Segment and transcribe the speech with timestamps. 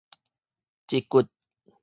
[0.87, 1.29] 舌骨